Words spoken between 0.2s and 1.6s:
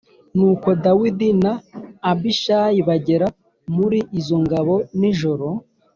Nuko Dawidi na